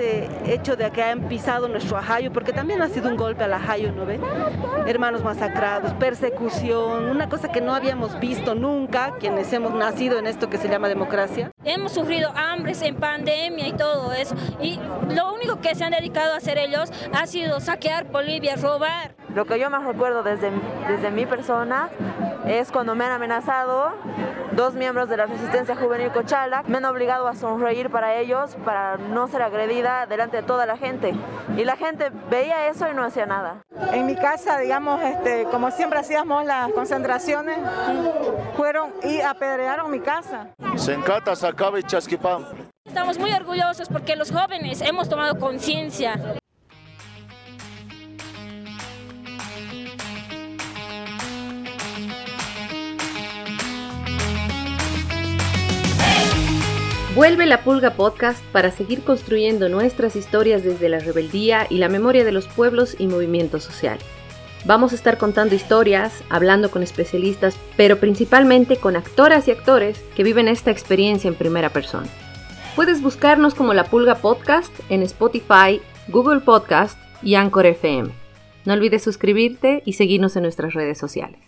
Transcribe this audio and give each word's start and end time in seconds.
este 0.00 0.19
hecho 0.46 0.76
de 0.76 0.90
que 0.90 1.02
han 1.02 1.28
pisado 1.28 1.68
nuestro 1.68 1.96
ajayo, 1.96 2.32
porque 2.32 2.52
también 2.52 2.82
ha 2.82 2.88
sido 2.88 3.08
un 3.08 3.16
golpe 3.16 3.44
al 3.44 3.52
ajayo, 3.52 3.92
¿no 3.92 4.06
ve? 4.06 4.20
Hermanos 4.86 5.22
masacrados, 5.22 5.92
persecución, 5.94 7.06
una 7.06 7.28
cosa 7.28 7.50
que 7.50 7.60
no 7.60 7.74
habíamos 7.74 8.18
visto 8.20 8.54
nunca, 8.54 9.14
quienes 9.18 9.52
hemos 9.52 9.74
nacido 9.74 10.18
en 10.18 10.26
esto 10.26 10.50
que 10.50 10.58
se 10.58 10.68
llama 10.68 10.88
democracia. 10.88 11.50
Hemos 11.64 11.92
sufrido 11.92 12.32
hambres 12.34 12.82
en 12.82 12.96
pandemia 12.96 13.68
y 13.68 13.72
todo 13.72 14.12
eso, 14.12 14.34
y 14.60 14.78
lo 15.14 15.34
único 15.34 15.60
que 15.60 15.74
se 15.74 15.84
han 15.84 15.92
dedicado 15.92 16.34
a 16.34 16.36
hacer 16.38 16.58
ellos 16.58 16.92
ha 17.12 17.26
sido 17.26 17.60
saquear 17.60 18.06
Bolivia, 18.10 18.56
robar. 18.56 19.14
Lo 19.34 19.44
que 19.44 19.58
yo 19.60 19.70
más 19.70 19.84
recuerdo 19.84 20.22
desde, 20.22 20.50
desde 20.88 21.10
mi 21.10 21.26
persona 21.26 21.88
es 22.46 22.72
cuando 22.72 22.94
me 22.94 23.04
han 23.04 23.12
amenazado 23.12 23.92
dos 24.52 24.74
miembros 24.74 25.08
de 25.08 25.16
la 25.16 25.26
resistencia 25.26 25.76
juvenil 25.76 26.10
Cochala, 26.10 26.64
me 26.66 26.78
han 26.78 26.84
obligado 26.84 27.28
a 27.28 27.34
sonreír 27.34 27.90
para 27.90 28.16
ellos, 28.16 28.56
para 28.64 28.96
no 28.96 29.28
ser 29.28 29.42
agredida 29.42 30.06
delante 30.06 30.29
de 30.30 30.42
toda 30.42 30.66
la 30.66 30.76
gente. 30.76 31.14
Y 31.56 31.64
la 31.64 31.76
gente 31.76 32.10
veía 32.30 32.68
eso 32.68 32.88
y 32.90 32.94
no 32.94 33.04
hacía 33.04 33.26
nada. 33.26 33.62
En 33.92 34.06
mi 34.06 34.14
casa, 34.14 34.58
digamos, 34.58 35.00
este, 35.02 35.44
como 35.44 35.70
siempre 35.70 35.98
hacíamos 35.98 36.44
las 36.44 36.72
concentraciones, 36.72 37.58
fueron 38.56 38.92
y 39.02 39.20
apedrearon 39.20 39.90
mi 39.90 40.00
casa. 40.00 40.48
Sencata, 40.76 41.34
Sacaba 41.34 41.78
y 41.78 41.82
Chasquipán. 41.82 42.46
Estamos 42.86 43.18
muy 43.18 43.32
orgullosos 43.32 43.88
porque 43.88 44.16
los 44.16 44.32
jóvenes 44.32 44.80
hemos 44.80 45.08
tomado 45.08 45.38
conciencia. 45.38 46.39
Vuelve 57.14 57.44
la 57.44 57.64
Pulga 57.64 57.94
Podcast 57.94 58.40
para 58.52 58.70
seguir 58.70 59.02
construyendo 59.02 59.68
nuestras 59.68 60.14
historias 60.14 60.62
desde 60.62 60.88
la 60.88 61.00
rebeldía 61.00 61.66
y 61.68 61.78
la 61.78 61.88
memoria 61.88 62.24
de 62.24 62.30
los 62.30 62.46
pueblos 62.46 62.94
y 63.00 63.08
movimientos 63.08 63.64
sociales. 63.64 64.04
Vamos 64.64 64.92
a 64.92 64.94
estar 64.94 65.18
contando 65.18 65.56
historias, 65.56 66.22
hablando 66.28 66.70
con 66.70 66.84
especialistas, 66.84 67.56
pero 67.76 67.98
principalmente 67.98 68.76
con 68.76 68.94
actoras 68.94 69.48
y 69.48 69.50
actores 69.50 69.98
que 70.14 70.22
viven 70.22 70.46
esta 70.46 70.70
experiencia 70.70 71.26
en 71.26 71.34
primera 71.34 71.70
persona. 71.70 72.06
Puedes 72.76 73.02
buscarnos 73.02 73.54
como 73.56 73.74
La 73.74 73.84
Pulga 73.86 74.14
Podcast 74.14 74.72
en 74.88 75.02
Spotify, 75.02 75.80
Google 76.06 76.40
Podcast 76.40 76.96
y 77.24 77.34
Anchor 77.34 77.66
FM. 77.66 78.10
No 78.64 78.72
olvides 78.72 79.02
suscribirte 79.02 79.82
y 79.84 79.94
seguirnos 79.94 80.36
en 80.36 80.44
nuestras 80.44 80.74
redes 80.74 80.98
sociales. 80.98 81.40